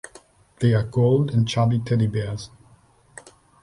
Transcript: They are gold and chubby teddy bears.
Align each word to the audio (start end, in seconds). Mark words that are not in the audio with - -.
They 0.59 0.73
are 0.73 0.81
gold 0.81 1.29
and 1.29 1.47
chubby 1.47 1.77
teddy 1.77 2.07
bears. 2.07 2.49